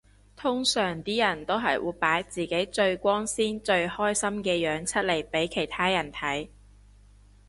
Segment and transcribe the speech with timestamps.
[0.35, 6.47] 通常啲人都係會擺自己最光鮮最開心嘅樣出嚟俾其他人睇